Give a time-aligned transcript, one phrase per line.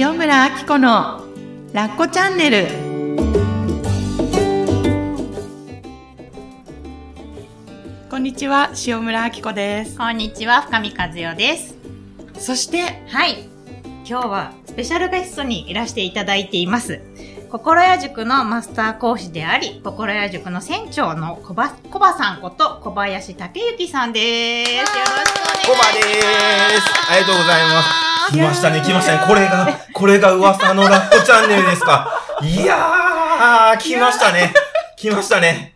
[0.00, 1.24] 塩村あき子の
[1.72, 2.68] ラッコチャンネル
[8.08, 11.74] こんにちは塩村あき子ですこんにちは、深見和代です。
[12.38, 13.48] そしてはい。
[14.08, 17.00] 今日はスペシャルゲストにいらしていただいています。
[17.50, 24.72] 心屋塾のマスター講師であり、心屋塾の船長の小ば小葉さんこと小林武之さんです。
[24.74, 25.66] よろしくお願いします。
[25.66, 27.10] コバでーす。
[27.10, 28.07] ありがとうございます。
[28.30, 29.24] 来ましたね、来ましたね。
[29.26, 32.20] これが、これが噂のラッコチャンネルですか。
[32.42, 34.52] いやー、来ましたね。
[34.96, 35.74] 来ましたね。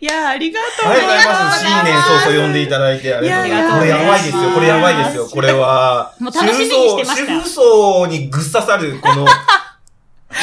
[0.00, 1.64] いやありがとうありがとうございます。
[1.64, 3.74] 新年早々呼んでいただいて、ありがとうございます。
[3.74, 5.28] これやばいですよ、これやばいですよ。
[5.28, 9.26] これは、もう楽しみにしてました主婦層にぐっ刺さる、この、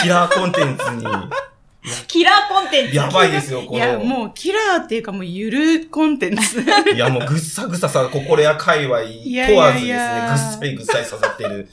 [0.02, 1.06] キラーコンテンツに、
[2.08, 2.96] キラーコンテンツ。
[2.96, 3.78] やばいですよ、この。
[3.78, 6.62] いやもうキラーっていうかもうゆるコンテンツ
[6.94, 11.70] いや、もうぐっさぐささ、心や界隈や問わずですね、いやいやぐっさりぐっさり刺さってる。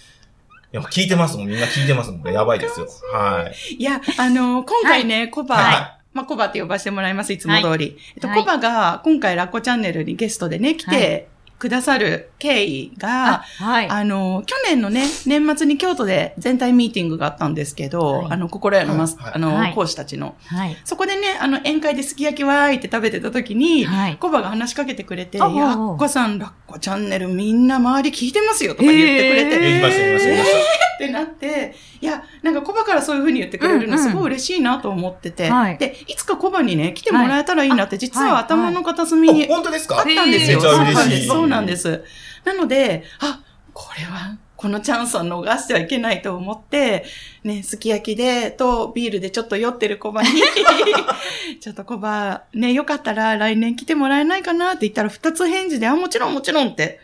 [0.73, 1.49] いや、聞いてますもん。
[1.49, 2.33] みんな聞いてますもん。
[2.33, 2.89] やばいですよ。
[3.13, 3.75] はい。
[3.75, 7.97] いやあの今回ね、コバ、はまあ、コバって呼ばせてもらいます、いつも通り。
[8.15, 13.89] えっと、はいコバが今回ラッコチャンネルにゲストでね、来てくださる経緯が、はい。
[13.89, 20.35] あの、去年のね、年末に京都で全体ミーティングがあったんですけど、はいあの、心屋のマス、はいあの、はい講師たちの。
[20.47, 20.77] はい。
[20.85, 24.17] そこでね、あの、宴会ですき焼きわーいって食べてた時に、はい。
[24.17, 25.47] コバが話しかけてくれて、や、
[25.79, 30.51] おうコさん、ラッコチャンネルみんな周り聞いてますよとか言ってくれて、えー言いました、言いました、言いまし
[30.97, 39.35] ってなって、いや、なんかコバからそういう風に言ってくれるのうんうんすごい嬉しいなと思ってて、はいで、いつかコバにね、来てもらえたらいいなって、実ははい頭の片隅た。
[39.35, 39.99] にあ本当ですか？
[39.99, 40.59] あったんですよ。
[40.61, 41.29] めっちゃ嬉しい。
[41.47, 42.05] そうなんです。
[42.45, 43.41] なので、あ、
[43.73, 47.05] これは、このチャンスは逃してはいけないと思って、
[47.45, 50.29] ね、すき焼きで、と、ビールでちょっと酔ってるコバに、
[51.61, 57.01] ちょっとコバ、ね、よかったら来年来てもらえないかなって言ったら、二つ返事で、あ、もちろんもちろんって、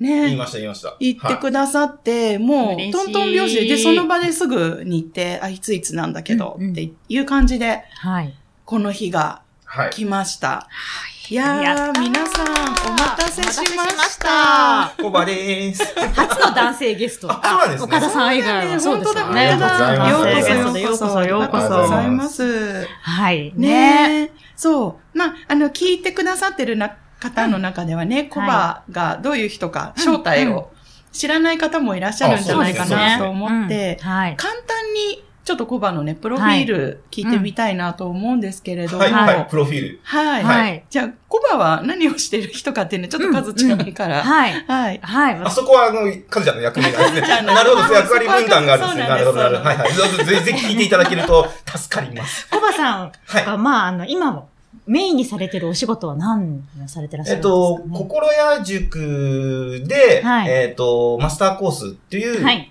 [0.00, 0.96] ね、言いました、言いました。
[1.00, 8.34] 言ってくださって、もう、嬉しいトントン拍子で、で、その場ですぐに行って、あ、いついつなんだけど、うんうんっていう感じで、はい。
[8.64, 9.90] この日がはい。
[9.90, 10.68] 来ました。
[11.14, 15.02] いややー、皆さん、お待たせしましたた。
[15.02, 15.84] コバでーす。
[16.14, 17.30] 初の男性ゲスト。
[17.30, 19.56] あそうなんですね岡田さん以外はそうですよ本当ね。
[19.58, 23.52] だ、ありがとうございますようこそ、ようこそ、ようこそ、ありがとうございますはい。
[23.56, 24.30] ねえ。
[24.56, 25.18] そう。
[25.18, 30.70] まあ、あの、聞いてくださってるな方の中ではね、コバがどういう人か、うん正体を
[31.12, 34.36] 知らない方もいらっしゃるんじゃないかなと思って、はい。
[34.36, 39.20] 簡単に、ちょっとコバのね、プロフィール聞いてみたいなと思うんですけれども、はい、は。
[39.22, 40.00] はいい、プロフィール。
[40.02, 40.44] はい。
[40.44, 40.84] はい。
[40.90, 44.22] じゃあ、コバは何をしてる人かっていうのちょっと数違いから。
[44.22, 44.52] はい。
[44.66, 45.00] はい。
[45.02, 45.34] はい。
[45.36, 47.40] あそこは、あの、カズちゃんの役目なんですね。
[47.50, 49.08] なるほど、役割分担があるんですね。
[49.08, 49.68] なるほど、なるほど。
[49.70, 49.92] はい、はい。
[49.94, 52.46] ぜひぜひ聞いていただけると助かります。
[52.50, 53.46] コバさんはい。
[53.46, 54.50] が、まあ、あの、今も
[54.86, 62.70] メインにされてるお仕事は何をされてらっしゃえっるんですか、とね、、心屋塾で、はいえっと、マスターコースっていう、はい。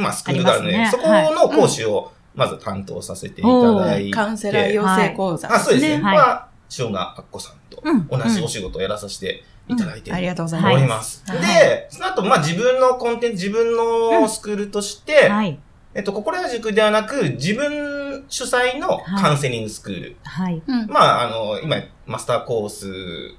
[0.00, 4.10] まあ、スクールがあるので、ありますそねこの講師を、まず担当させていただいて。
[4.10, 6.02] カウンセラー養成講座あ、そうですね。
[6.02, 10.82] はいは、塩賀あっこさんとうん同じお仕事をやらさせていただいてありがとうございおます。
[10.82, 11.24] ります。
[11.26, 15.58] はいで、その後、まあ自分のコンテンツ、自分のスクールとして、はい。
[15.92, 20.16] えっと、心屋塾ではなく、自分主催のカウンセリングスクール。
[20.22, 20.62] はい。
[20.64, 23.34] うんまあ、あの、今、マスターコース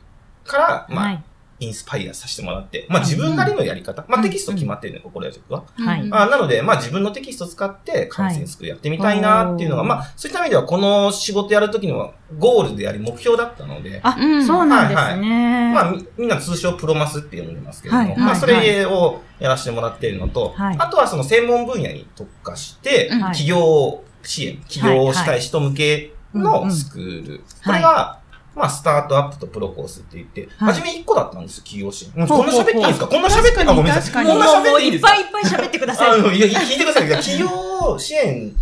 [0.46, 1.24] から、まあ、はい。
[1.62, 4.04] インスパイアさせてもらって、まあ自分なりのやり方。
[4.08, 5.64] まあテキスト決まってるね、心屋塾は。
[5.78, 5.96] は。
[5.96, 6.14] いうん。
[6.14, 9.90] あなので、まあ自分のテキスト使ってカウンセリングスクールやってみたいなっていうのが、はい。
[9.90, 14.46] まあそういった意味ではこの仕事やるときにはゴールであり目標だったので、あ、うん。
[14.46, 15.72] そうなんですね。
[15.74, 18.18] まあみみんな通称プロマスって呼んでますけれども、はい。
[18.18, 18.40] まあはい。
[18.40, 20.76] それをやらせてもらっているのと、はい。
[20.80, 23.20] あとはその専門分野に特化して、うん。
[23.20, 27.44] 企業支援、起業したい人向けのスクール。
[27.66, 28.21] これが、
[28.56, 30.74] まあ、スタートアップとプロコースって言って、はい。
[30.74, 32.28] 初め1個だったんですよ、企業支援。
[32.28, 33.08] こんな喋っていいんですか？
[33.08, 34.26] こんな喋って、確かにあ、ごめんなさい。
[34.26, 35.16] こんな喋っていいんですか？
[35.16, 36.20] いっぱいいっぱい喋ってください。
[36.20, 37.10] いや、聞いてください。
[37.10, 38.54] 企業支援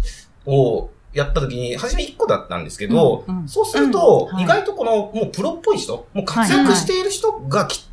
[0.45, 3.47] をやった時に、初め1個だったんですけど、うんうん。
[3.47, 7.83] そうすると、意外とこの、もうプロっぽい人、もう活躍している人が来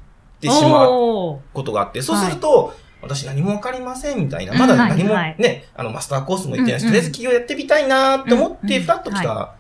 [0.41, 0.91] てしまう
[1.55, 5.37] ことがあって、そうすると、私何もわかりませんみたいな、まだうん何もはい。
[5.39, 9.55] ね、あの、マスターコースも行ってないし、うんとりあえず企業やってみたいなって思って、うんふらっと来た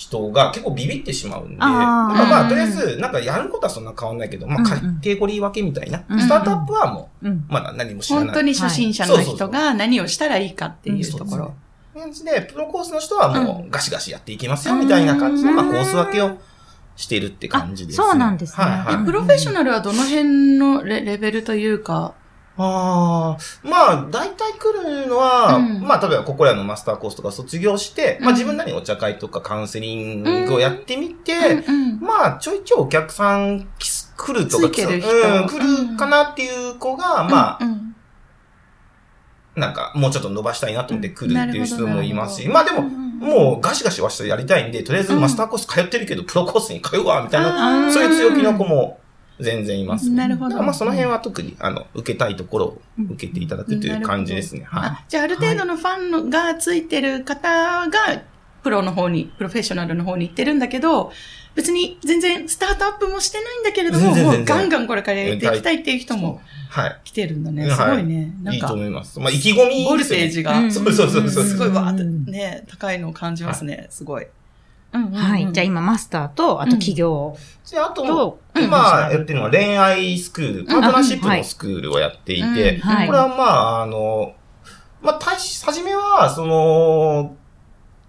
[0.00, 2.48] 人が結構ビビってしまうんで、なんかまあ、うん。
[2.48, 8.26] とりあえず、なんかやることはそんな変わんないけど、まあ、うんカテゴリー分けみたいな、うんスタートアップはもうまだ何も知らない。
[8.28, 11.54] 本当に初心者の人が何をしたらいいかっていうところ。
[12.24, 16.38] で、プロコースの人はもうガシガシやっていきますよ、みたいな感じで、まあ、コース分けを
[16.96, 18.64] しているって感じです、あそうなんですね。
[18.64, 19.04] はいはい。
[19.04, 22.14] プロフェッショナルはどの辺のレレベルというか、
[22.62, 25.80] ああ、まあ、大体来るのは、うん。
[25.80, 28.32] まあ、例えば、ここらのマスターコースとか卒業して、まうん。
[28.32, 31.32] あ、自分なりにお茶会とかカウンセリングをやってみて、
[31.66, 31.74] うん。
[31.74, 32.00] うん。
[32.00, 37.94] まあ、ちょいちょいお客さんき来るとか、来るかなっていう子が、まあ、うん。
[39.56, 49.00] なんか、もうちょっと伸ばしたいなと思って来るっていう人もいますし、うんまあでも、もうガシガシはしてやりたいんで、とりあえずマスターコース通ってるけど、プロコースに通うわ、みたいな、そういう強気の子も
[49.40, 50.16] 全然いますね。
[50.16, 54.64] なるほどまあその辺は特に、あの、受けたいところを受けていただくという感じですね。
[54.64, 54.90] はい。
[54.90, 58.22] あじゃあ、ある程度のファンのがついてる方が、
[58.62, 61.12] プロの方に、プロフェッショナルの方に行ってるんだけど、
[61.54, 67.00] 別に全然スタートアップもしてないんだけれども、もうガンガンこれからやっていきたいっていう人もはい。
[67.04, 67.66] 来てるんだね。
[67.66, 68.32] はいすごいね。
[68.42, 69.18] ないんいとか、思います。
[69.18, 73.88] まあ、意気込みボルテージが、う んそうそうそうそうすごいわーってうんね、高いのを感じますね。
[73.90, 74.26] すごい。
[74.92, 75.52] うんうんうんはい。
[75.52, 77.36] じゃあ今マスターと、あと企業。
[77.70, 84.34] であと、と、今やってるのは恋愛スクール、パートナーシップのスクールをやっていて、これはまあ、あの、
[85.00, 87.36] まあ、大し、はじめは、その、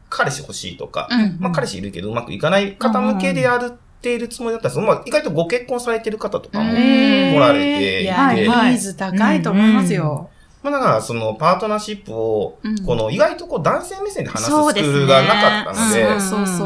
[0.10, 6.76] 彼氏欲しいとか、うんまあ、彼氏いるけどうまくいかない方向けでやるっているつもりだったんですけど、まあ、意外とご結婚されてる方とかもうん。
[6.76, 10.30] 来られていて、いや、ニーズ高いと思いますよ。
[10.64, 16.04] まあ、だから、その、パートナーシップをうん、この、意外とこう、男性目線で話すスクールがなかったので。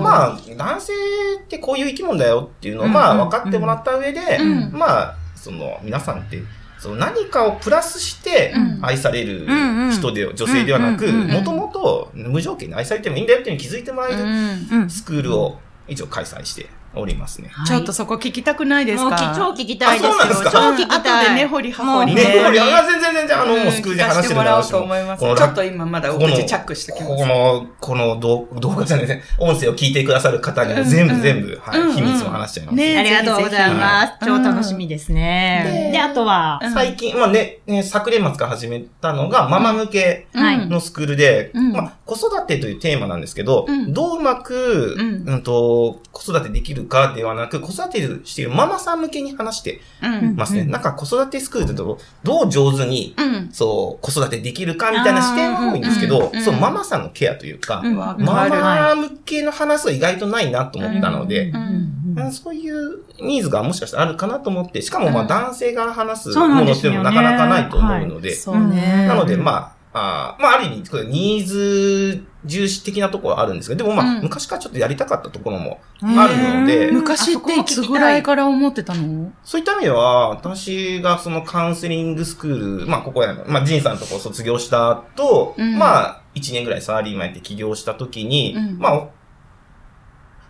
[0.02, 0.94] まあ、男性
[1.40, 4.72] ってこういう生き物だよっていうのを、うんまあ、分かってもらった上で、うん。
[4.74, 6.42] まあ、その、皆さんって、
[6.78, 8.86] その何かをプラスしてうん。
[8.86, 9.48] 愛される
[9.92, 14.90] 人で、女性ではなく、もともと無条件に愛されてもいいんだよっていうのに気づいてもらえる。
[14.90, 17.52] スクールを一応開催しておりますね。
[17.66, 19.10] ちょっとそこ聞きたくないですか？
[19.10, 20.52] もうき超聞きたいですそうなんですか？
[20.52, 21.26] 超聞きたい。
[21.26, 22.16] 後で根掘り葉掘り。
[22.16, 25.20] ね、ねこれ、あ全然全然、あの、もうスクールで話してるもらおうと思います。
[25.22, 27.16] ちょっと今まだお口チャックしてきます。
[27.16, 29.18] この、この動動画じゃないです。
[29.18, 32.76] ね、音声を聞いてくださる方には全部全部、はい、うん秘密を話しちゃいます。
[32.76, 34.14] ねありがとうございます。
[34.26, 35.86] 超楽しみですね。
[35.88, 35.92] うん。
[35.92, 36.74] で、あとは、うん。
[36.74, 40.68] 最近、まあね、ね昨年末から始めたのが、ママ向けはい。
[40.68, 41.72] のスクールで、うん。
[41.72, 43.94] まあ、子育てというテーマなんですけど、うん。
[43.94, 45.30] どううまく、うん。
[45.30, 50.36] うんと、子育てできるかではなく、子育てしているママさん向けに話してうん。
[50.36, 50.62] ますね。
[50.62, 53.50] うんなんか子育てスクールだと、どう上手に、うん。
[53.52, 58.50] そう、子育てできるかみたいな視点は多いんですけど、うんうんそう、ママさんのケアというか、うんわマ。
[58.50, 61.86] マ向けの話は意外とないなと思ったので、うんうん
[62.32, 69.06] そういうニーズがもしかしたらあるかなと思って、しかもまあうん男性が話すものっていうのもなかなかないと思うので、そうね。
[69.08, 74.24] なのでまあ、あーまあある意味、これニーズ重視的なところはあるんですけど、でもまあ、うん。
[74.24, 79.32] 昔からちょっとやりたかったところもうんあるので、昔っていつぐらいから思ってたの？
[79.44, 85.80] そういった意味では、私がそのカウンセリングスクール、まあここやの、まあジンさんのとこ卒業した後、うん。
[85.80, 88.78] まあ1年ぐらいサラリーマンやって起業した時に、うん。
[88.78, 89.08] まあ、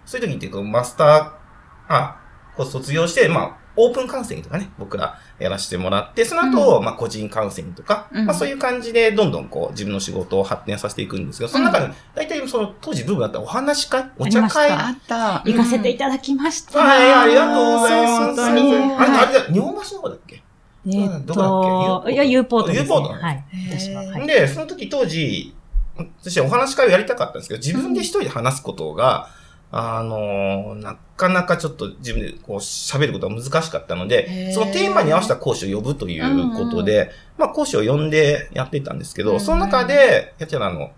[0.08, 1.32] そういう時ってマスター、
[1.88, 2.20] あ、
[2.58, 15.42] こう卒業して、まあ、オープンカウンセリングとかね、僕らやらせてもらって、その後、まあ個人カウンセリングとか、うんまあそういう感じでどんどんこう自分の仕事を発展させていくんですけど、その中で、大体その当時ブームだったお話し会、お茶会、ああった。
[15.46, 16.80] 行かせていただきました。
[16.80, 18.16] はい、ありがとうございます。
[18.16, 20.42] そうそうそうあれ、あれだ、日本橋の方だっけ？
[20.88, 22.14] えっどこだっと、け？
[22.14, 22.86] いや、ユーポートです、ね。
[22.86, 23.44] ユーポートはい。
[23.70, 24.04] 私は。
[24.04, 24.28] はい。
[24.28, 25.56] で、その時当時、
[26.22, 29.30] 私お話し会をやりたかったんですけど、自分で一人で話すことが、
[29.78, 40.92] あのーなかなかちょっと自分でこう喋ることが難しかったのへで、ーそのテーマに合わせた講師を呼ぶということで、まあ講師を呼んでやってたんですけど、うんその中で、やってたあの、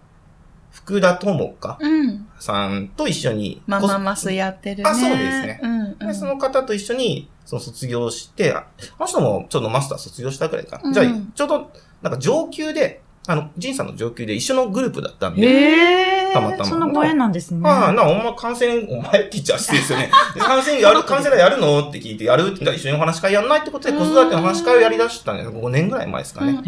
[0.71, 2.27] 福田智香うん。
[2.39, 4.89] さんと一緒に、マママスやってるね。
[4.89, 6.07] あそうですねうんうん。
[6.07, 10.83] でその方と一緒に、その卒業して、ああの人もちょっとマスター卒業したくらいかな。
[10.85, 11.71] うんじゃあ、ちょうど、
[12.04, 17.62] なんか上級で、あの、ジンさんの上級で一緒のグループだったんで、えたまたまそのご縁なんですね。
[17.64, 20.12] ああ、な、お前カウンセリング、お前って言っちゃ失礼ですよね。
[20.36, 26.60] でカウンセリングやる、カウンセラーやるのって聞いて、やるって言ったら一緒にお話し会やんないってことで、子育てのお話し会をやり出したんです5年ぐらい前ですかね。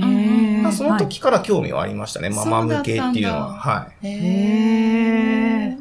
[0.68, 2.30] うその時から興味はありましたね。
[2.30, 3.54] ママ向けっていうのは。
[3.54, 4.08] はい。
[4.08, 5.80] へへー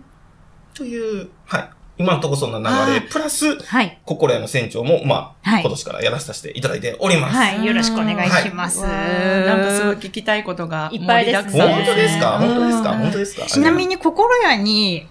[0.76, 1.70] という、はい。
[1.98, 4.00] 今のところそんな流れ、プラス、はい。
[4.04, 5.62] 心屋の船長も、まあ、はい。
[5.62, 7.36] 今年からやらさせていただいております。
[7.36, 7.66] はい。
[7.66, 8.82] よろしくお願いします。
[8.82, 11.56] なんかすごい聞きたいことがいっぱいです。
[11.56, 12.38] ね本当ですか？
[12.38, 12.94] うん本当ですか？
[12.94, 13.46] 本当ですか？
[13.46, 15.08] ちなみに、心屋に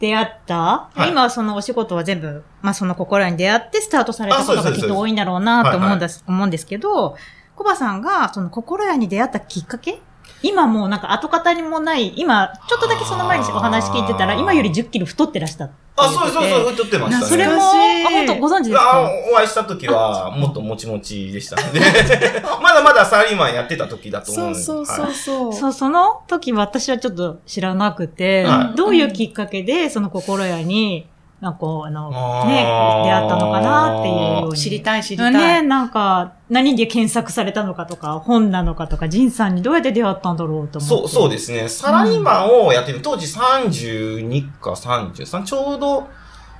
[0.00, 1.10] 出会った、はい。
[1.10, 7.16] 今はそのお仕事は全部、まあその心屋に出会ってスタートされたことがきっと多いんだろうなと思うんはいです、思うんですけど、
[7.54, 10.00] コバさんがその心屋に出会ったきっかけ
[10.42, 17.26] 今もうなんか跡形にもない、今、ちょっとだけその前にお話聞いてたら、今より10キロ太ってらしたあ、そうそうです、太ってましたね。
[17.26, 21.80] それも、あ、本当ご存知ですあかお会いした時は、もっともちもちでしたので、
[22.62, 24.86] まだまだサラリーマンやってた時だと思そう。
[24.86, 25.52] そうそうそう。
[25.52, 28.76] そう、その時私はちょっと知らなくて、はい。
[28.76, 31.06] どういうきっかけでその心屋に、
[31.40, 32.10] なんかこう、あの、
[32.46, 32.62] ね、
[33.04, 34.56] 出会ったのかなっていうように。
[34.56, 35.32] 知りたい知りたい。
[35.32, 40.96] ね、なんか、何で検索されたのかとか、本なのかとか、ジンさんにどうやって出会ったんだろうと思って。
[40.96, 41.68] そう、そうですね。
[41.68, 46.08] サラリーマンをやってる、当時32か33、ちょうど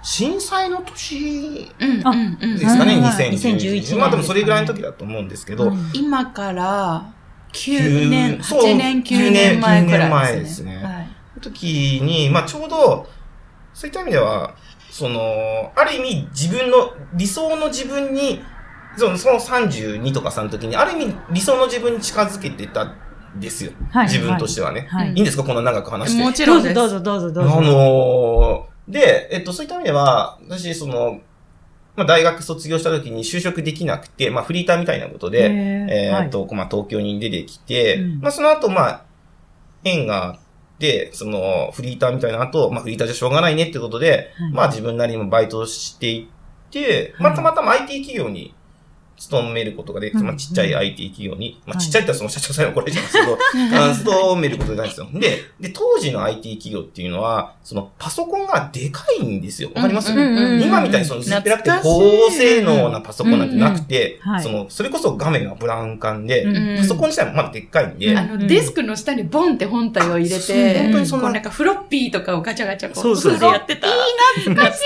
[0.04, 3.98] 震災の年うんあうんうんですかね、うん2011 2011年。
[3.98, 7.06] まあでもそれぐらいの時だと思うんですけど、うん今から
[7.54, 10.72] 9年、そう8年、9年前くらいですね。
[10.72, 11.08] 9年前ですねはい。
[11.40, 13.06] 時に、まあちょうど、
[13.74, 14.54] そういった意味では、
[14.90, 18.40] その、ある意味自分の、理想の自分に、
[18.96, 22.94] そのその32とか3の時に、ある意味理想の自分に近づけてたん
[23.40, 23.72] ですよ。
[23.90, 24.86] はい自分としてはね。
[24.88, 25.42] はいい、いんですか？
[25.42, 26.22] こんな長く話して。
[26.22, 26.74] もちろんです。
[26.74, 27.60] どうぞどうぞどうぞあぞ。
[27.60, 31.20] のーで、えっと、そういった意味では、私、その、
[31.96, 39.02] まあ、大学卒業した時に就職できなくて、まあ、フリーターみたいなことで、えーっと、まあ、東京に出てきて、うんまあ、その後、まあ、
[39.84, 40.38] 縁があっ
[40.78, 44.52] て、その、フリーターみたいな後、まあ、フリーターじゃしょうがないねってことで、はい。
[44.52, 46.28] まあ、自分なりにもバイトをしてい
[46.68, 48.54] って、まあ、たまたま IT 企業に
[49.16, 53.38] 勤めることができて、うんまあ、ちっちゃい IT 企業に、まあ、はいちっちゃいってその社長さんに怒られちゃうんですけど、
[53.78, 55.09] あの勤めることないんですよ。
[55.12, 59.71] で、で、当時の IT 企業っていうのは、そのパソコンがでかいんですよ。
[59.75, 68.18] わかります、うんうんうん今みたいにその薄っぺらくて高性能なパソコンなんてなくてうんうんはい、その、それこそ画面がブラウン管で、うんパソコン自体もまだでっかいんで、うん。
[68.18, 73.40] あの、デスクの下にボンって本体を入れて、本当にそんなこうなんかフロッピーとかをガチャガチャこう、そうそうそう。
[73.40, 73.87] でやってた。
[73.88, 73.92] いい
[74.40, 74.80] 懐かし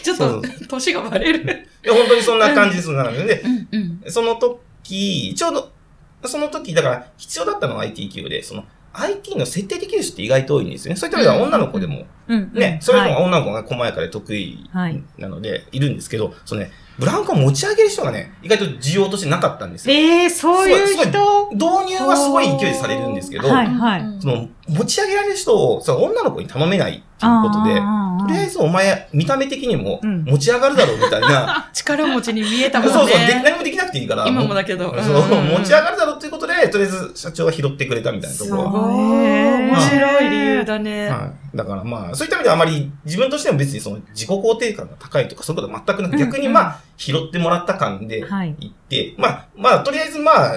[0.00, 0.02] い。
[0.04, 1.68] ちょっと、年がバレる。
[1.84, 2.90] いや本当にそんな感じです。
[2.92, 3.42] なので。
[4.06, 5.72] その時、ちょうど、
[6.24, 10.96] その時、だから必要だったのは IT 企業で、その、IT の設定できる人って意外と多いんですよね。
[10.96, 19.94] そういった意味では女の子でも、うんね、それでもはい女の子が細やかで得意はいなので、いるんですけど、そのね、ブラウン管を持ち上げる人がね、意外と需要としてなかったんですよ。
[19.94, 32.94] えー、そういうすごい人導入はすごい勢いでされるんですけど、はいはいうんその、持ち上げられる人を、その女の子に頼めないっていうことで、とりあえず、ずお前、見た目的にもうん持ち上がるだろうみたいな、 力持ちに見えたもんね。
[32.94, 34.94] そうそう、で何もできなくていいから、今もだけど。
[35.00, 38.72] そう、んんん持ち上がるだろうっていうことで、とりあえず社長は拾ってくれたみたいなところは。
[38.72, 39.28] すごい。
[39.68, 41.08] 面白い理由だね。
[41.08, 41.16] は
[41.47, 41.47] い。
[41.54, 48.54] だからまあ、そういった意味ではあまり自分としても別にその自己肯定感が高いとかそういうことは全くなく、うん逆にまあ、拾ってもらった感ではい。
[48.58, 50.52] 行って、まあ、まあ、とりあえずまあ、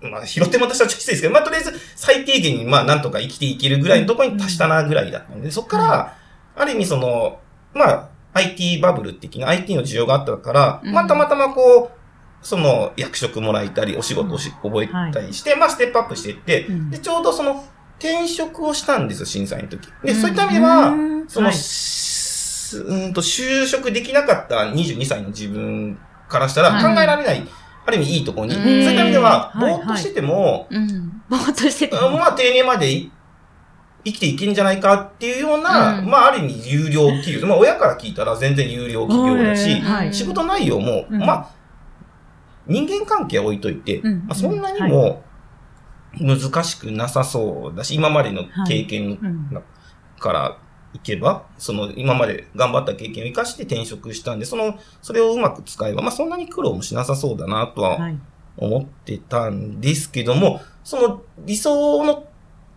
[0.00, 6.16] まあ、拾ってもらった人はちょっときついですけど、まあ、とりあえず最低限にまあ、なんとか生きていけるぐらいのところに達したなぐらいだったので、そこから、
[6.56, 7.40] ある意味その、
[7.72, 10.92] まあ、IT バブル的な IT の需要があったから、うん。
[10.92, 16.90] まあ、たまたまこう、その、役職もらえたり、お仕事をし、覚えたりして、まあ、ステップアップしていって、うん。
[16.90, 17.64] で、ちょうどその、
[17.98, 19.88] 転職をしたんですよ、震災の時。
[20.02, 20.94] で、そういった意味では、
[21.28, 21.56] その、はい。
[21.56, 26.94] しうーんと、就職できなかった22歳の自分からしたらはい。
[26.94, 27.46] 考えられない、
[27.86, 28.62] ある意味いいところに、うん。
[28.62, 29.74] そういった意味では、ぼはい。
[29.74, 31.22] ーっとしてても、うん。
[31.28, 33.10] ぼーっとしててあまあ、定年までい
[34.04, 36.06] 生きていけんじゃないかっていうような、うん。
[36.06, 37.46] まあ、ある意味有料企業。
[37.46, 40.14] まあ、親から聞いたら全然有料企業だし、はい。
[40.14, 41.18] 仕事内容も、うん。
[41.18, 41.50] まあ、
[42.66, 44.26] 人間関係は置いといて、うん。
[44.26, 45.22] まあ、そんなにも
[46.20, 49.62] 難しくなさそうだし、今までの経験うん
[50.18, 50.58] から
[50.94, 58.18] いけば、その今まで頑張った経験を生かして転職したんで、その、それをうまく使えば、まあそんなに苦労もしなさそうだなとははい。
[58.56, 62.26] 思ってたんですけども、その理想の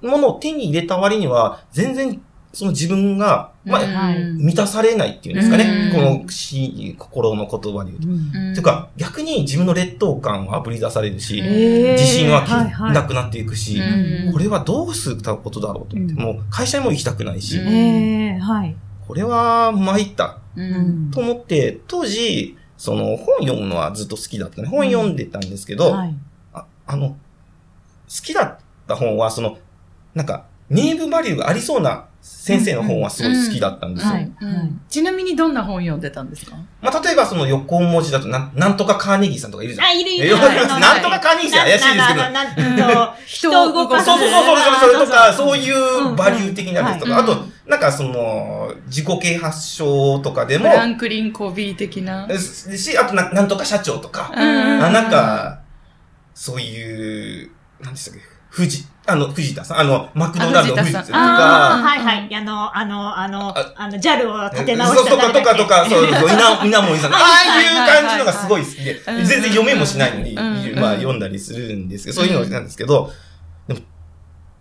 [0.02, 2.22] ものを手に入れた割には、全然
[2.54, 4.24] その自分が、まあ、はい。
[4.34, 5.92] 満たされないっていうんですかね。
[5.94, 6.20] うん。
[6.20, 8.08] このし心の言葉で言うと。
[8.10, 8.54] うん。
[8.54, 12.46] ていうか、逆に自分の劣等感はあぶり出されるし、自信は
[12.94, 14.34] なくなっていくし、うん。
[14.34, 15.96] これはどうすることだろうと。
[15.96, 16.20] 思って、うん。
[16.20, 17.58] もう会社にも行きたくないし。
[19.08, 20.40] これは参った。
[21.12, 24.68] と思って、当時、その本読むのはずっと好きだったね。
[24.68, 26.16] 本読んでたんですけど、はい。
[26.54, 27.16] ああの、好
[28.08, 29.58] きだった本は、その、
[30.16, 34.14] なんか、ネームバリューがありそうな先生の本はすごい好きだったんですよ。
[34.90, 36.56] ちなみにどんな本読んでたんですか？
[36.82, 39.88] まあ、例えばその横文字だとなん、なんとかカーネギーさんとかいるじゃん。
[39.88, 40.38] あ、いるいえる。
[40.40, 43.14] なんとかカーネギーさん怪しいですけど。
[43.26, 44.06] 人を動かす。
[44.06, 52.28] そうそうそうそう、それとか、そうういうバリュー的なやつとか、あとうん、なんかその、自己啓発書とかでもフ、ランクリン・コビー的な。
[52.38, 54.40] し、しあとな、なんとか社長とか、うん
[54.84, 55.60] あ、なんか、
[56.34, 57.52] そういう、
[57.82, 58.20] なんでしたっけ、
[58.56, 61.06] 富士、あの、藤田さん、あの、マクドナルドの藤田さん。
[61.06, 62.36] とか、はいはい。
[62.36, 69.26] あの、あの、あのあ、あの、ジャルを立て直したとかとかとか、そうそう、 稲、稲森さん、ああいう感じのがすごい好きで、うん。
[69.26, 70.80] 全然読めもしないのに、うん。
[70.80, 73.12] まあ読んだりするんですけど、そういうのなんですけど、
[73.68, 73.80] でも、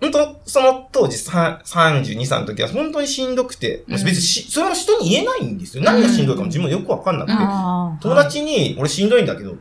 [0.01, 3.93] 本当その当時さ32、3の時は本当にしんどくて、うん。
[3.93, 5.85] 別にし、それは人に言えないんですよ。
[5.85, 9.55] 何がしんどいかも自分もよくわかんなくて、友達に、俺しんどいんだけど、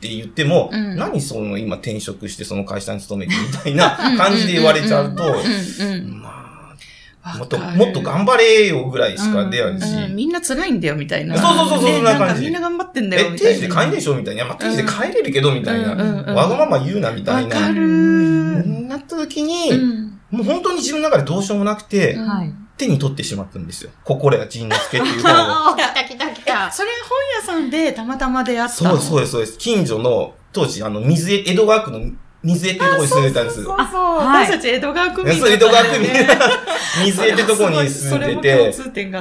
[0.00, 0.96] って言っても、うん。
[0.96, 6.74] 何その今転職してその会社に勤めてみたいな感じで言われちゃうと、うんうんま
[7.22, 7.38] あ、うん。
[7.40, 11.36] もっと、もっと頑張れよぐらいしか出ないし、うんみんな辛いんだよ、みたいな。
[11.36, 12.44] そうそうそうそんな感じ。
[12.44, 13.60] みんな頑張ってんだよ、え、みたいな。
[13.60, 14.46] 定時で帰んでしょみたいな。
[14.46, 15.92] まあ、定時で帰れるけど、みたいな。
[15.92, 16.34] うんうんうん。
[16.34, 17.56] わがまま言うな、みたいな。
[17.56, 18.66] わかる。
[18.88, 20.20] なった時に、うん。
[20.30, 22.26] もう本当に自分の中でどうしようもなくて、うん。
[22.26, 23.90] はい手に取ってしまったんですよ。
[24.04, 25.76] 心や仁之助っていう本を。
[25.76, 26.72] 来た来た来た。
[26.72, 28.90] それ本屋さんでたまたま出会ったの？
[28.90, 29.58] そうそうです、そうです。
[29.58, 32.00] 近所の、当時、あの、水江、江戸川区の
[32.42, 33.62] 水江っていうところに住んでたんです。
[33.62, 33.76] そうそう。
[33.76, 36.08] はい私たち江戸川区民そう江戸川区民
[37.04, 38.72] 水江ってところに住んでて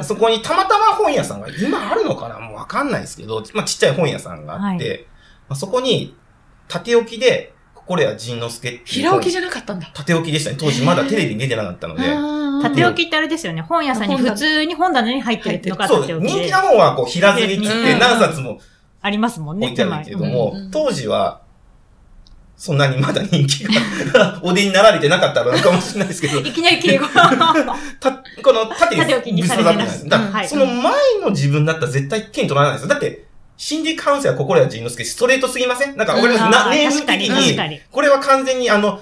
[0.04, 4.98] そこにたまたま本屋さんが、今あるのかなもうわかんないですけど、まあちっちゃい本屋さんがあって、は
[5.50, 6.16] まあ、そこに、
[6.70, 7.54] 縦置きで、
[7.89, 9.89] 心谷仁之助平置きじゃなかったんだ。
[9.96, 10.58] 縦置きでしたね。
[10.60, 12.03] 当時まだテレビに出てなかったので。
[12.62, 13.63] 縦置きってあれですよね。
[13.63, 18.60] 本屋さんに普通に本棚に入ってるのがそう、縦置きで人気な本はこう、平積み切ってうん何冊も
[19.01, 21.41] ありますもんね、置いてあるけども、当時は、
[22.55, 27.08] そんなにまだ人気が お出になられてなかったのかもしれないですけど、いきなり敬語。
[28.00, 28.12] た、
[28.43, 30.10] この縦に縦置きにぶっされてます刺さってないです。
[30.10, 30.93] だからはいその前
[31.24, 32.89] の自分だったら絶対手に取らないですよ。
[32.89, 33.29] だって、
[33.60, 35.98] 心理カウンセラー心谷仁之助ストレートすぎません？
[35.98, 36.46] なんか、わかります、うん。
[36.46, 39.01] あーなネーム的にこれは完全にあの、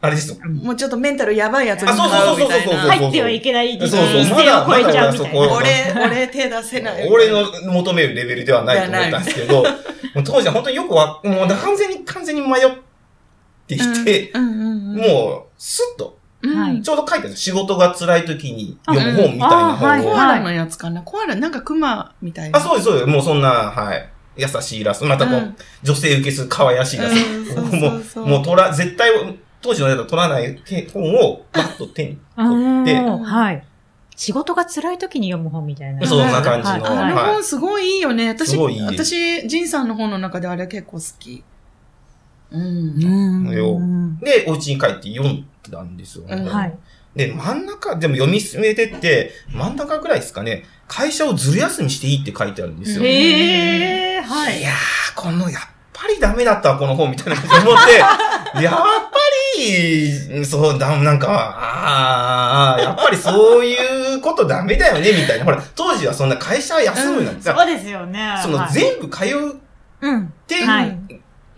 [0.00, 0.36] あれですよ。
[0.48, 2.96] もうちょっとメンタルやばいやつにあそうそうそうそうそうみたいな。
[2.96, 4.00] 入ってはいけないそうそう。
[4.22, 5.40] 一線を超えちゃうみたいな。
[5.44, 5.56] まだまだそこ。
[5.56, 7.08] 俺、俺手出せない。
[7.10, 12.70] 俺の求めるレベルではないと思ったんですけど、もう当時は本当によくわ、もう完全に、完全に迷っ
[13.66, 20.14] てきて、もう、スッと、うん、はいちょうど書いてある仕事が辛い時に読む本みたいなあはい本を。
[20.14, 21.02] コアラのやつかな。
[21.02, 22.58] コアラ、なんかクマみたいな。
[22.58, 23.06] あ、そうです、そうです。
[23.06, 24.08] もうそんな、はい。
[24.36, 25.06] 優しいイラスト。
[25.06, 27.60] またこう、うん女性受けする可愛らしいイラスト。
[27.60, 29.10] もう、もう取ら、絶対、
[29.60, 30.56] 当時のやつは取らない
[30.92, 33.64] 本を、パッと手にうーん取って、はい。
[34.14, 36.06] 仕事が辛い時に読む本みたいな。
[36.06, 38.28] そんな感じのはいあのはい本すごいいいよね。
[38.28, 41.42] 私、すごいいいです私、ジンさんの本の中であれ結構好き。
[42.50, 42.60] うん。
[42.60, 43.80] うんよ
[44.22, 46.74] で、お家に帰って読んだんですよ、うんはい。
[47.16, 53.00] で、真ん中、でも読み進めてって、真ん中ぐらいですかね、会社をずる休みしていいって書いてあるんですよ。
[53.00, 54.62] うんへえ、はいい。
[54.62, 54.74] やー、
[55.16, 55.62] この、やっ
[55.92, 57.92] ぱりダメだったわ、この本みたいな感じで思って、
[58.62, 58.84] やっぱ
[59.58, 65.44] り、そう、だ、なんか、あー、やっぱりそういうことダメだよね、みたいな。
[65.44, 68.38] ほら、当時はそんな会社は休むなんてさ、そうですよね。
[68.40, 69.56] そのはい全部通うっ
[70.00, 70.32] うん。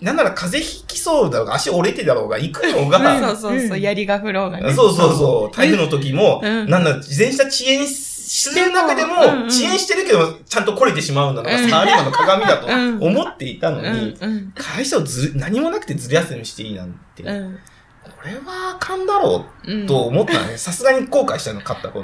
[0.00, 4.72] なんなら風邪ひきそうだろうが、足折れてだろうが、行くのが、そうそうそう、うん槍が降ろうがね。
[4.72, 5.56] そうそうそう。
[5.56, 9.14] 台風の時も、うんなんだ、自転車遅延する中でも、
[9.46, 14.16] 遅延してるけど、ちゃんと来れてしまうのが、うんサラリーマンの鏡だとうん思っていたのうに、
[14.54, 17.58] 会社をず、何もなくてずる休みしていいなんて、こうん。
[18.24, 20.56] れはあかんだろうんうと思ったね。
[20.56, 22.02] さすがに後悔したの、買ったこ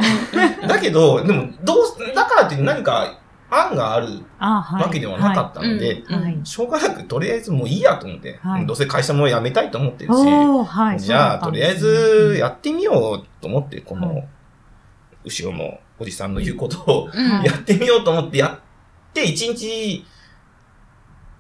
[0.61, 0.67] と。
[0.67, 3.19] だけど、でも、どう、だからって何か
[3.49, 4.09] 案がある。
[4.41, 6.03] わけではなかったので。
[6.45, 11.01] しょうがなく、とりあえずもういいやと思って、はいどうせ会社も辞めたいと思ってるし、はい。
[11.01, 14.25] じゃあ、とりあえずやっってみようと思って、こはの、
[15.25, 20.05] 後ろのおじさんの言うことをうんやってみようと思ってやって、一日、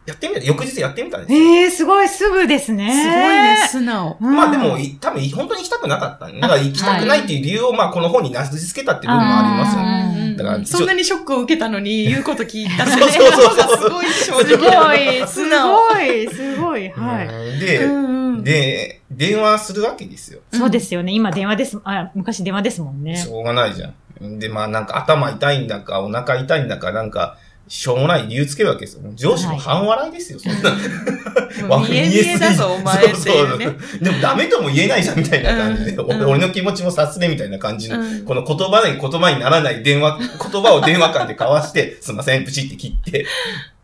[0.07, 0.41] やってみた。
[0.41, 1.39] 翌日やってみたんですよ。
[1.39, 2.93] ええ、すごい、すぐですね。
[2.93, 4.17] すごいね、素直。
[4.21, 4.37] うん。
[4.37, 10.16] まあでも、い多分本当に行きたくなかったんでだから行きたくないっていう理由を、まあこの本になすりつけたっていう部分もありますよね。
[10.37, 14.97] うんだからそんなにショックを受けたのに 言うこと聞いたそうそうそうそうすごい正すご直。
[15.23, 15.49] い、す。
[15.49, 17.27] ごい、すごい、はい。
[17.27, 20.41] うんで、うんうんで、電話するわけですよ。
[20.53, 21.13] そうですよね。
[21.13, 21.79] 今電話です。
[21.85, 23.17] あ、昔電話ですもんね。
[23.17, 23.89] しょうがないじゃ
[24.25, 24.39] ん。
[24.39, 29.03] で、まあなんか頭痛いんだか、お腹痛いんだか、なんか、しょうもない理由つけるわけですよ。
[29.15, 30.71] 上司も半笑いですよ、そんな。
[31.89, 33.15] 見え見えだぞ、お前ってね。
[33.15, 35.91] そうそうでもダメとも言えないじゃん、みたいな感じで。
[35.93, 43.27] うん俺俺の気持ちも察すれ、みたいな感じの、うんこの言葉に言葉にならない電話、言葉を電話間で交わして、 すいません、プチって切って。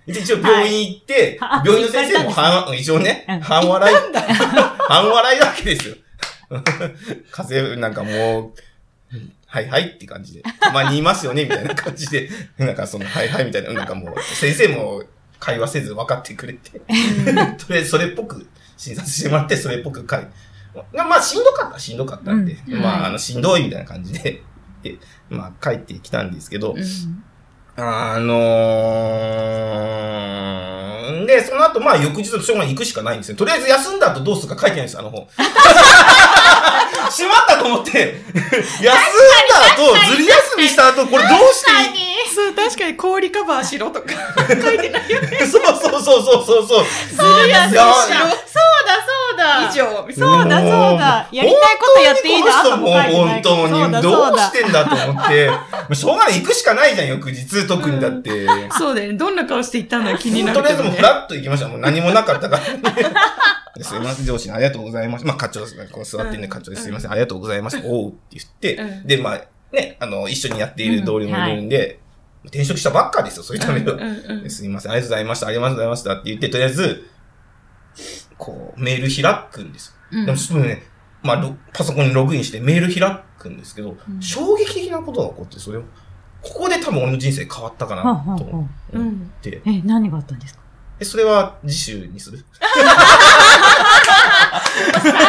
[0.07, 3.97] で一応病院行って、はい病院の先生も半、一応ねうん、半笑い、
[4.89, 5.97] 半笑いだけですよ。
[7.31, 9.17] 風邪なんかもう、
[9.53, 10.43] はいはいって感じで。
[10.59, 12.31] たまにいますよねみたいな感じで。
[12.57, 15.03] なんかその、はいはいみたいな、なんかもう、先生も
[15.39, 16.71] 会話せず分かってくれて。
[16.81, 16.81] と
[17.69, 18.47] りあえずそれっぽく
[18.79, 20.27] 診察してもらって、それっぽく会。
[20.95, 22.57] まあ、しんどかった、しんどかったんで。
[22.67, 24.43] うんまあ、あの、しんどいみたいな感じで、
[24.83, 24.97] で、
[25.29, 26.83] まあ、帰ってきたんですけど、うん
[27.75, 33.37] あのー、で、その後、まあ、翌日のしょうがない行くしかないんですよ。
[33.37, 35.27] とりあえず休んだ後どうするか書いてないんです、あの本。
[37.13, 37.91] しまったと思って、
[38.35, 38.95] 休んだ
[39.77, 41.75] 後、ずり休みした後、これどうしてい
[42.12, 42.12] い？
[42.33, 44.09] そう、確かに氷カバーしろとか
[44.49, 45.39] 書いてないよね。
[45.41, 46.85] そうそうそうそうそうそう。
[47.17, 49.69] そうだ、そうだ、そうだ、そうだ。
[49.69, 51.29] 以上、そうだ、そうだ。
[51.31, 55.57] やりたいことやっていいなともう本当に、そうだ、どそうしてんだと思って、も
[55.91, 58.45] うしょうがない、行くしかないじゃん、翌日、特にだって。
[58.45, 59.19] なそうだよね。
[59.19, 61.03] どんな顔して行ったのか気になるねとりあえずもうフ。
[61.03, 61.69] ラッと行きました。
[61.69, 62.91] もう何もなかったから。
[63.77, 65.27] で すいません、上司にありがとうございます。
[65.27, 65.61] まあ、課長。
[65.91, 66.85] こう座ってね、課長です。
[66.85, 67.81] すいません、ありがとうございます。
[67.85, 69.41] おうって言って、うんで、まあ、
[69.75, 71.99] ね、あの、一緒にやっている同僚もいるんで、
[72.45, 73.97] 転職したばっかですよ、そういうための。
[74.51, 77.09] すいません、ありがとうございました、ありがとうございましたって言って、とりあえず、
[78.39, 79.93] こう、メール開くんですよ。
[80.13, 80.27] うん。
[80.27, 80.83] でも、すぐね、
[81.23, 84.21] まあ、ロパソコンにログインしてメール開くんですけど、うん。
[84.21, 85.83] 衝撃的なことが起こって、それを、
[86.43, 88.03] ここで多分俺の人生変わったかな
[88.37, 89.31] と思っうん。
[89.41, 90.61] て、え、何があったんですか？
[90.99, 92.39] え、それは次週にする。
[92.39, 92.45] さ
[95.01, 95.21] すが、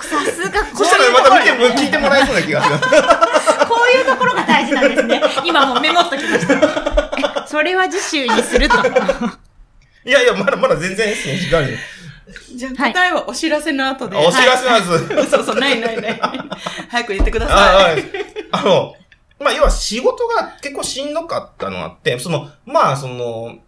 [0.00, 2.76] さすが、 そしたらまた見ても、聞いてもらえそうな気がする。
[3.88, 5.20] こういうところが大事なんですね。
[5.44, 6.54] 今もうメモっときました。
[6.54, 6.58] え
[7.46, 8.76] それは次週にすると。
[10.04, 11.76] いやいや、まだまだ全然ですね、時間に。
[12.54, 14.16] じゃあ答えはお知らせの後で。
[14.16, 15.14] お知らせなんです。
[15.14, 16.20] はいそうそう、ないないない。
[16.90, 18.04] 早く言ってくだあさはい
[18.50, 18.94] あの、
[19.40, 23.58] まあ、要は仕事が結構しんどかったのがあって、その、まあ、その、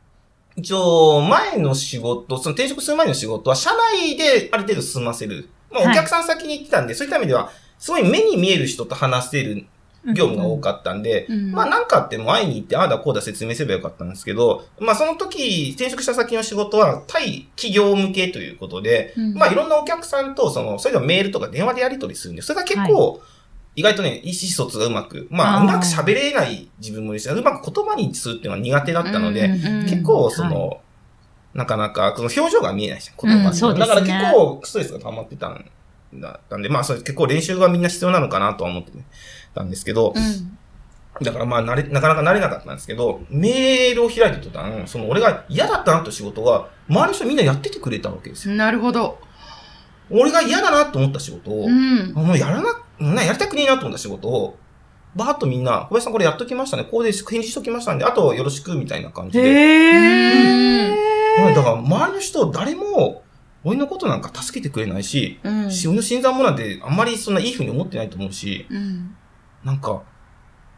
[0.56, 5.48] 一応、前の仕事、その転職する前の仕事は、社内である程度済ませる。
[5.70, 9.66] まあ、はいお客さん先に行ってたんで、そういった意味では、すごい目に見える人と話せる
[10.04, 11.52] 業務が多かったんで、うん。
[11.52, 19.34] まあなんかあっても会いに行って、ああだこうだ説明すればよかったんですけど、まあその時、転職した先の仕事は対企業向けということで、うん。
[19.34, 23.20] まあいろんなお客さんと、その、それでもメールとか電話でやり取りするんで、それが結構、
[23.76, 30.80] 意外とね、意思疎通がうまく、まあ、うまく喋れない自分もいるし、うまく言葉にするっていうのは苦手だったので、結構、その、
[31.54, 33.80] なかなか、その表情が見えないじゃん、言葉うんね。
[33.80, 35.64] だから結構ストレスが溜まってたん
[36.14, 38.90] だったんで、まあ、それ結構練習がみんな必要なのかなとは思って
[39.54, 40.56] たんですけど、うん
[41.22, 48.54] だからまあ、なれ、なかなか慣れなかったんですけど、メールを開いて途端、その俺が嫌だったなと仕事が、周りの人みんなやっててくれたわけですよ。
[48.54, 49.18] なるほど。
[50.10, 52.12] 俺が嫌だなと思った仕事を、うん。
[52.16, 54.56] あもうやらな、な、やりたくねえなと思った仕事を、
[55.14, 56.84] バーッとみんな、小林さんこれやっときましたね。
[56.84, 59.48] こうで返事しときましたんで、あとよろしく、みたいな感じで。
[59.48, 61.44] へー。
[61.44, 63.22] はいだから、周りの人、誰も、
[63.62, 65.70] 俺のことなんか助けてくれないし、うん。
[65.70, 69.16] し俺の新参者なんて、あんまりそんないい風に思ってないと思うし、うん。
[69.64, 70.02] なんか、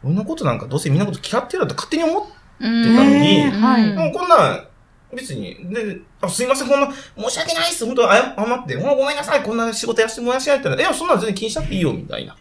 [0.03, 4.67] 俺のことなんかどうせみんなのこと嫌ってるだと勝手に思って、うんたのにはいもうこんなん、
[5.15, 12.35] 別に、で、あすいません、こんな、申し訳ないっす、本当謝謝って、もうごめんなさい、こんな仕事やらせてもらえないったら、いや、そんなの全然気にしなくていいよ、みたいな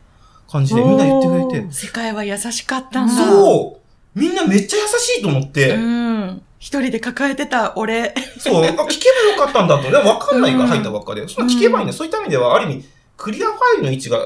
[0.51, 1.73] 感じでみんな言ってくれて。
[1.73, 3.15] 世界は優しかったんだ。
[3.15, 6.43] そうみんなめっちゃ優しいと思って、うん。
[6.59, 8.15] 一人で抱えてた俺。
[8.39, 9.91] そう、あ聞けばよかったんだと。
[9.91, 11.27] でもわかんないからうん入ったばっかで。
[11.27, 11.93] そんな聞けばいいんだ。
[11.93, 12.85] そういった意味では、ある意味、
[13.17, 14.19] クリアファイルの位置が、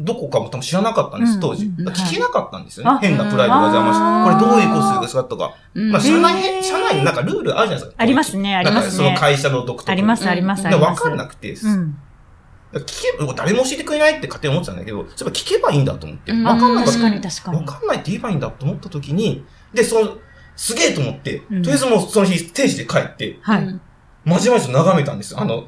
[0.00, 1.66] どこかも多分知らなかったんです、うん当時。
[1.66, 3.08] 聞けなかったんですよあね。
[3.08, 4.46] 変なプライドが邪魔して。
[4.46, 5.54] これどういうことするんですかとか。
[5.74, 7.94] うんまあ、社へ内、ー社内になんかルールあるじゃないですか。
[7.96, 11.02] ありますねありますねその会社の独特あります、あります、あでります。
[11.02, 11.96] わかんなくて、うん。
[12.72, 16.32] 聞けば、誰も教えてくれないって勝手に思ってたんだけど、そういえば聞けばいいんだと思って。
[16.32, 17.66] うんわかんなかった確かに確かわに。
[17.66, 20.16] かんないって言えばいいんだと思った時に、で、その、
[20.56, 23.64] すげえと思って、うんとりあえずもうその日、定時で帰って、はい。
[23.64, 23.80] うん
[24.22, 25.40] まじまじと眺めたんですよ。
[25.40, 25.64] あの、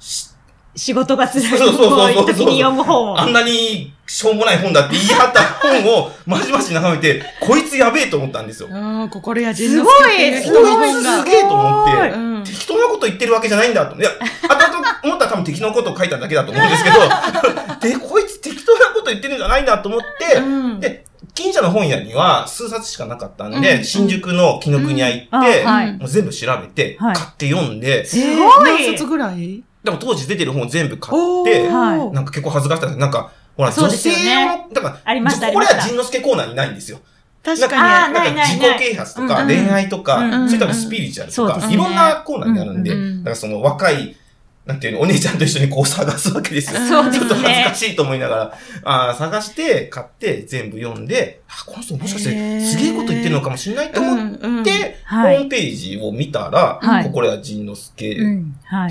[0.00, 0.31] し
[0.74, 1.42] 仕事が辛い。
[1.42, 2.26] そうそうそうそう。
[2.26, 3.20] 時に読む本を。
[3.20, 8.68] あんなにしょうもない本だって言い張った本をまじまじ眺めて、こいつやべえと思ったんですよ。
[8.70, 10.40] うん、心やす人のごい。
[10.42, 11.24] 人この本がいつす。
[11.24, 12.44] げえと思って、うん。
[12.44, 14.00] 適当なこと言ってるわけじゃないんだと。
[14.00, 14.10] いや、
[14.48, 16.96] 後々思ったら多分適当なことを書いただけだと思うんですけど、
[17.80, 20.80] で、こいつ適当なこと言ってるんじゃないんだと思って、うん。
[20.80, 21.04] で、
[21.34, 23.84] 近所の本屋には数冊しかなかったんで、うん。
[23.84, 25.92] 新宿の紀ノ国屋行あって、はい。
[25.92, 27.14] もう全部調べて、はい。
[27.14, 28.28] 買って読んで、すごい。
[28.30, 29.62] えー何冊ぐらい？
[29.84, 32.14] でも当時出てる本を全部買おって、はい。
[32.14, 32.94] なんか結構恥ずかしかった。
[32.94, 32.98] です。
[32.98, 34.66] なんか、ほら、女性ですよね。
[34.68, 35.88] の、だから、ありましたこれありました。
[35.88, 37.00] は仁之助コーナーにないんですよ。
[37.42, 37.82] 確あかに。
[37.82, 43.18] ーなんか自己啓発とか、うん恋愛とか、うんそういったのスピリチュアルとか、いろんなコーナーになるんで、うんうん。
[43.18, 44.16] だからその若い、
[44.64, 46.80] なんていうの、お姉ちゃんと一緒にこう探すわけですよ。
[46.86, 47.74] そうですちょっと恥ずねか。
[47.74, 58.24] しいと思いながら、あー探して、買って、全部読んで、あ、この人もしかしてすげえこと言ってるのかもしれないと思っうんうんて、はいホームページを見たら、はいここれは仁之助って。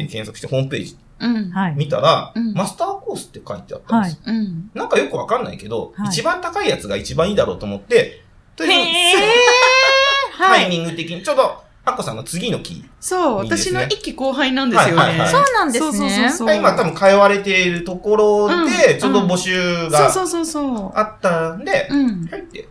[0.08, 1.52] 検索して、ホームページうん。
[1.52, 1.76] はい。
[1.78, 4.20] 見たら、うんマスターコースって書いてあったんですよ。
[4.26, 4.72] うん。
[4.74, 8.24] なんかよくわかんないけど、はい一番高いやつが一番いいだろうと思って、
[8.58, 8.84] とりあえ
[9.16, 10.38] ず。
[10.38, 12.86] タイミング的に、ちょうど、アッコさんの次の期。
[13.00, 15.02] そう、私の一期後輩なんですよね。
[15.02, 15.92] はいはいはいそうなんですね。
[15.92, 18.54] そうそうそう今多分通われているところで、
[18.94, 20.92] うんちょうど募集そうがそうそうそう。
[20.94, 22.26] あったんで、うん。
[22.28, 22.68] 入って、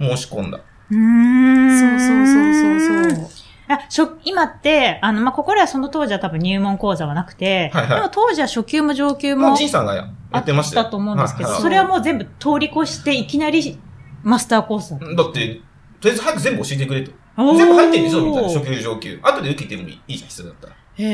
[0.00, 0.58] 申し込んだ。
[0.90, 1.80] うーん。
[1.80, 3.44] そうそうそうそうそう。
[3.66, 10.84] あしょ今って、あの、まあ、ここではその当時は多分入門講座はなくて、はいはいでも当時は初級も上級もう、もジンさんがやあっってましたよ。
[10.84, 13.78] たと思うんですけど、はいはいそれはもう全部通り越していきなり
[14.22, 15.06] マスターコースだった。
[15.06, 15.60] だって、とり
[16.04, 17.12] あえず早く全部教えてくれと。
[17.36, 18.48] 全部入ってるんですよ、みたいな。
[18.48, 19.18] 初級、上級。
[19.22, 20.74] 後で受けてもいいじゃん、必要だったら。
[20.96, 21.04] へ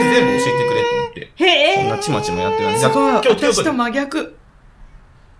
[0.00, 1.32] それ全部教えてくれと思って。
[1.36, 2.78] へーそんなちまちまやってたんで。
[2.78, 3.10] すごい。
[3.10, 4.36] 今日、京私と真逆。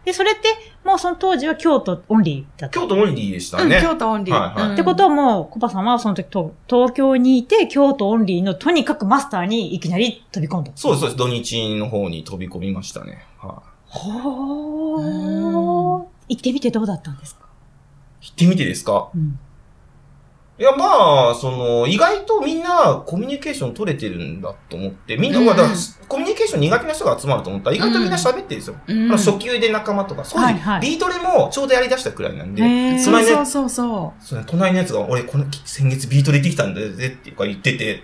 [0.04, 0.48] で、それって、
[0.84, 2.80] もうその当時は京都オンリーだった？
[2.80, 3.80] 京都オンリーでしたうん、ね。
[3.82, 4.34] 京都オンリー。
[4.34, 10.72] はいはいうんってことはもう、コバさんはその時と東京にいて、京都オンリーのとにかくマスターにいきなり飛び込んだ。
[10.76, 11.18] そうです、そうです。
[11.18, 13.26] 土日の方に飛び込みましたね。
[13.38, 16.06] はい、ほうー。
[16.28, 17.40] 行ってみてどうだったんですか？
[18.20, 19.10] 行ってみてですか？
[19.14, 19.38] うん。
[20.58, 25.46] いや、まあ、その、意外とみんなコミュニケーション取れてるんだと思って、みんな、うん。
[25.46, 25.66] まあだ
[26.06, 28.76] コミュニケーション苦手な人が集まると思ったら、意外とみんな喋ってるんですよ。
[28.86, 29.08] うん。
[29.08, 30.80] 初級で仲間とか、そういう、はいはい。
[30.82, 38.02] ビートレもちょうどやり出したくらいなんで、そうそうそうそその隣のやつが、俺、この先月ビートレできたんだぜっていうか言ってて、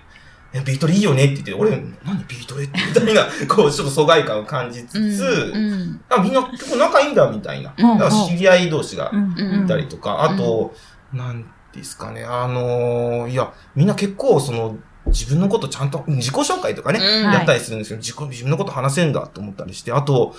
[0.56, 1.70] いやビートレいいよねって言って、俺、
[2.02, 7.74] 何ビートレってみたいな、 こう、ちょっと疎外感を感じつつ、うんあ、みんな結構仲いいんだ、みたいな。
[7.76, 9.64] うんだから知り合い同士がうんうん。
[9.66, 10.74] いたりとか、あと、
[11.12, 17.32] なんですかね、あのーいや、みんな結構、その、自分のことちゃんと、自己紹介とかね、うん。
[17.32, 20.34] やったりするんですけど、自己、自分のこと話せんだと思ったりして、あと、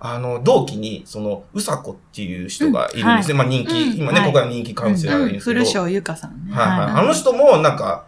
[0.00, 3.34] あの、同期に、その、うさこっていう人がいるんですね。
[3.34, 3.96] まあ人気、うん。
[3.98, 4.26] 今ね、はい。
[4.26, 5.60] ここは人気カウンセラーがいるんですけど。
[5.60, 6.52] 古庄ゆかさんね。
[6.52, 6.68] はい。
[6.68, 6.78] はい。
[6.78, 6.90] はい。
[6.90, 8.06] あの人も、なんか、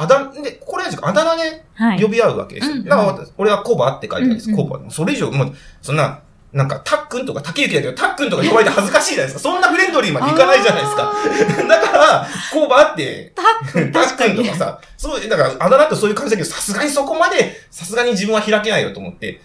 [0.00, 2.02] あだ、で、これはあだ名ではい。
[2.02, 2.76] 呼び合うわけですよ。
[2.76, 4.50] うんだか俺はコバって書いてあるんです。
[4.50, 4.80] うんコバ。
[4.90, 6.20] それ以上、もう、そんな、
[6.52, 9.50] なんか、たっくんとか竹幸だけど、たっくんとか呼ばれて恥ずかしいじゃないですか。
[9.50, 11.12] そんなフレンドリーまでいかないじゃないですか。
[11.68, 19.40] だから、コバって、 たっくんとかさ、そう、だから、あだ名ってそういう感じだけど、さすがにそこまで、さすがに自分は開けないよと思って、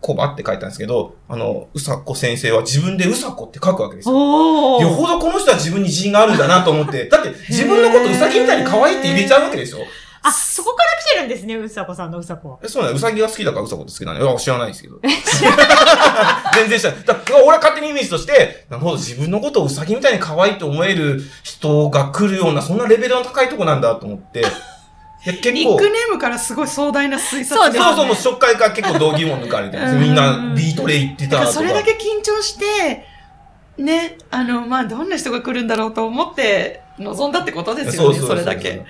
[0.00, 4.14] コバって書いたんですけど、あの、うさこ先生は自分でうさこって書くわけですよ。
[4.14, 5.06] よほ
[5.58, 9.78] 自分に自信があるんだなと思って、 だって自分のことうさぎみたいに可愛いって入れちゃうわけでしょ？
[10.20, 12.58] あ、そこから来てるんですね、うさこさんのうさこは。
[12.62, 14.96] えそうなのうさぎが好きだからうさこって好きなのいや、 知らないですけど。
[16.54, 17.04] 全然知らない。
[17.04, 24.44] だから俺は勝手にイメージとして、なるほど、自分のことをうさぎみたいに可愛いと思える人が来るような、そんなレベルの高いとこなんだと思って。
[25.24, 25.50] 結構。
[25.50, 29.94] ニックネームからすごい壮大な推察そうですそうそう、もう初回から結構道義も抜かれてます。
[29.94, 31.52] みんなビートレイってたとか。
[31.52, 33.06] それだけ緊張して、
[33.78, 38.84] ね、あの、まあ、どんな人が来るんだろうと思って臨んだってことですよね、それだけ。。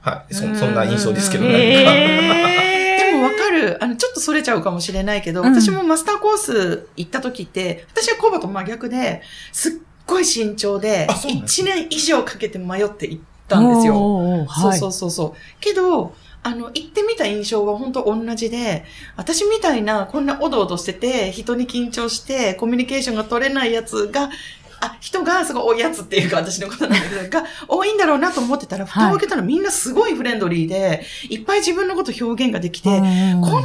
[0.00, 0.34] はい。
[0.34, 1.58] そ、そんな印象ですけど、なんか。
[1.58, 3.82] へ でもわかる。
[3.82, 9.72] あの、ちょっとそれちゃうかもしれないけど、うん私もマスターコース行った時って、私はコバと真逆で、すっ
[10.06, 13.94] ごい慎重で、あそうなんです1年以上かけて迷って行ったんですよ。
[13.94, 15.32] よそうそうそうそう。
[15.60, 18.84] けど、あの、行ってみた印象は本当同じで、
[19.16, 24.30] 私みたいな、こんなおどおどしてて、人に緊張して、コミュニケーションが取れないやつが、
[24.80, 33.60] あ、人がすごい多いやつっていうか、私のことなんだけど、が多いんだろうなと思ってたら、蓋を開けたらみんなすごいフレンドリーで、いっぱい自分のこと表現ができて、こんな、な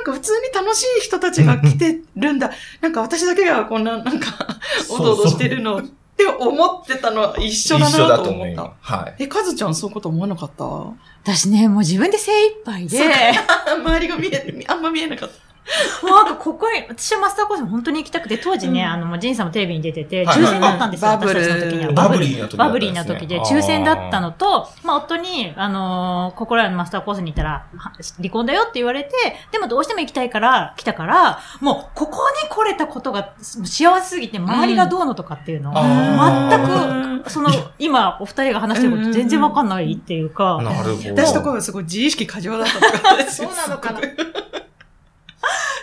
[0.00, 2.50] んか普通に楽しい人たちが来てるんだ。
[2.80, 4.58] なんか私だけがこんな、なんか、
[4.90, 8.72] おどおどしてるのって思ってたのは一緒だなと思った。
[8.80, 9.22] はい。
[9.24, 10.64] え、カズちゃんそういうこと思わなかった？
[11.24, 12.98] 私ね、もう自分で精一杯で、
[13.78, 15.34] 周りが見え、あんま見えなかった。
[16.02, 18.88] もうなんかここに、私はマスターコース本当に行きたくて、当時ね、うん。
[18.88, 21.40] あの、もうジンさんもテレビに出てて、はい抽選だったんですよ、バブル。
[21.40, 21.92] 私たちの時には。
[21.92, 29.10] バブリーな時バブリーな時で、抽選だったのと、まあ、夫に、あのー、心屋のマスターコースに行ったら、は離婚だよって言われて、
[29.52, 41.10] でもどうしても行きたいから、来たから、もう、ここに来れたことが幸せすぎて、周りがどうのとかっていうのを、あー全く、その、今、お二人が話してること全然わかんないっていうか、なるほど。
[41.10, 43.50] 私とこはすごい自意識過剰だったとですよ。
[43.50, 44.00] そうなのかな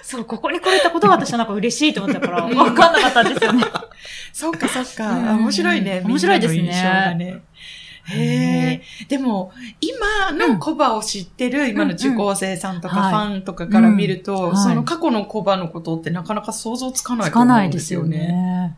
[0.10, 3.64] そう、ここに来れたことが私はなんか嬉しいと思ったから、わかんなかったんですよね。
[4.34, 5.36] そっかそっか。
[5.36, 6.02] 面白いね。
[6.04, 7.44] 面白いですね。
[8.06, 8.82] へえ。
[9.08, 18.34] でも、今のコバを知ってる、今の受講生さんとかフはいァンとかから見るうんと、はいその過去のコバのことってなかなか想像つかないつかと思うんないですよですよね。
[18.34, 18.76] ね。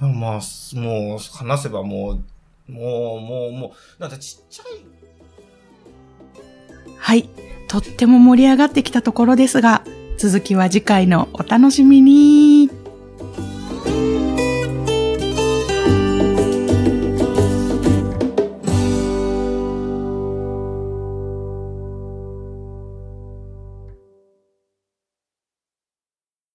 [0.00, 0.40] まあ、
[0.76, 2.10] もう、話せばも
[2.68, 4.66] う、もう、もう、もう、なんかちっちゃい、
[6.98, 7.26] はい。
[7.68, 9.82] とっても盛り上がってきたところですが、
[10.18, 12.77] 続きは次回のお楽しみに。